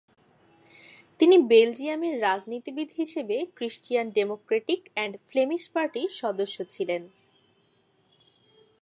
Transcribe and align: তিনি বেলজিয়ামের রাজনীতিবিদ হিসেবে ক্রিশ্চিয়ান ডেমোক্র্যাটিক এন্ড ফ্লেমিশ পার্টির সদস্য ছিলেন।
তিনি 1.19 1.35
বেলজিয়ামের 1.47 2.21
রাজনীতিবিদ 2.21 2.89
হিসেবে 2.97 3.37
ক্রিশ্চিয়ান 3.55 4.07
ডেমোক্র্যাটিক 4.09 4.81
এন্ড 4.95 5.13
ফ্লেমিশ 5.29 5.63
পার্টির 5.69 6.09
সদস্য 6.21 6.57
ছিলেন। 6.69 7.01